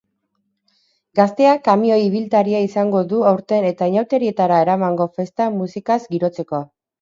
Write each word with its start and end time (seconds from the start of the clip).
Gazteak 1.17 1.59
kamioi 1.67 1.99
ibiltaria 2.05 2.61
izango 2.67 3.03
du 3.11 3.19
aurten 3.33 3.67
eta 3.73 3.91
inauterietara 3.93 4.59
eramango 4.67 5.09
festa 5.21 5.49
musikaz 5.61 6.01
girotzeko. 6.17 6.65